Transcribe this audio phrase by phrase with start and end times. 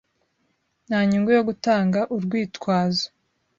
[0.87, 3.05] Nta nyungu yo gutanga urwitwazo.